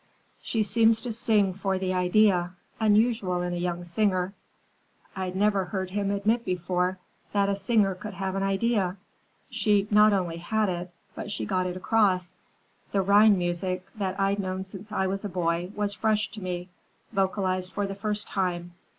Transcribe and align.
She 0.41 0.63
seems 0.63 0.99
to 1.03 1.11
sing 1.11 1.53
for 1.53 1.77
the 1.77 1.93
idea. 1.93 2.53
Unusual 2.79 3.43
in 3.43 3.53
a 3.53 3.57
young 3.57 3.83
singer.' 3.83 4.33
I'd 5.15 5.35
never 5.35 5.65
heard 5.65 5.91
him 5.91 6.09
admit 6.09 6.43
before 6.43 6.97
that 7.33 7.49
a 7.49 7.55
singer 7.55 7.93
could 7.93 8.15
have 8.15 8.33
an 8.33 8.41
idea. 8.41 8.97
She 9.51 9.87
not 9.91 10.11
only 10.11 10.37
had 10.37 10.69
it, 10.69 10.89
but 11.13 11.29
she 11.29 11.45
got 11.45 11.67
it 11.67 11.77
across. 11.77 12.33
The 12.91 13.03
Rhine 13.03 13.37
music, 13.37 13.85
that 13.93 14.19
I'd 14.19 14.39
known 14.39 14.65
since 14.65 14.91
I 14.91 15.05
was 15.05 15.23
a 15.23 15.29
boy, 15.29 15.71
was 15.75 15.93
fresh 15.93 16.31
to 16.31 16.41
me, 16.41 16.69
vocalized 17.11 17.71
for 17.71 17.85
the 17.85 17.93
first 17.93 18.27
time. 18.27 18.73